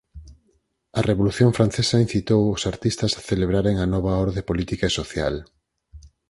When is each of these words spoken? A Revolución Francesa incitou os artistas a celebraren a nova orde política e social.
A 0.99 1.01
Revolución 1.09 1.51
Francesa 1.57 2.01
incitou 2.05 2.41
os 2.55 2.63
artistas 2.73 3.11
a 3.13 3.21
celebraren 3.29 3.75
a 3.79 3.85
nova 3.93 4.11
orde 4.25 4.45
política 4.49 4.85
e 4.87 4.95
social. 4.99 5.35